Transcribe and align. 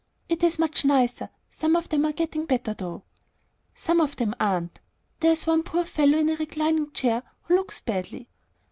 "It 0.29 0.43
is 0.43 0.57
much 0.57 0.83
nicer. 0.83 1.29
Some 1.51 1.75
of 1.75 1.89
them 1.89 2.07
are 2.07 2.11
getting 2.11 2.45
better, 2.47 2.73
though." 2.73 3.03
"Some 3.75 4.01
of 4.01 4.15
them 4.15 4.33
aren't. 4.39 4.79
There's 5.19 5.45
one 5.45 5.61
poor 5.61 5.85
fellow 5.85 6.17
in 6.17 6.29
a 6.31 6.35
reclining 6.37 6.91
chair 6.91 7.21
who 7.43 7.55
looks 7.55 7.81
badly." 7.81 8.27